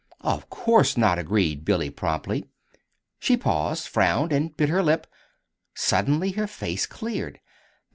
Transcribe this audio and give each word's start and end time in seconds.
"Of 0.21 0.49
course 0.49 0.97
not," 0.97 1.19
agreed 1.19 1.63
Billy, 1.63 1.91
promptly. 1.91 2.47
She 3.19 3.37
paused, 3.37 3.87
frowned, 3.87 4.33
and 4.33 4.57
bit 4.57 4.67
her 4.67 4.81
lip. 4.81 5.05
Suddenly 5.75 6.31
her 6.31 6.47
face 6.47 6.87
cleared. 6.87 7.39